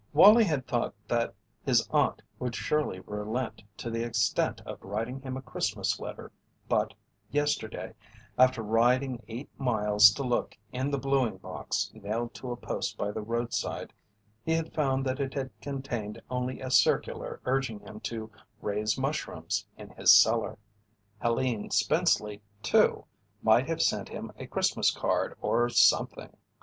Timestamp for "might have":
23.43-23.83